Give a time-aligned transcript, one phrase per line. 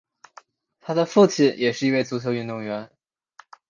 [0.79, 2.89] 他的父亲也是一位足球运动员。